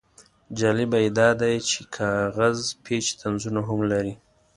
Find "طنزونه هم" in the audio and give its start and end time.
3.21-3.79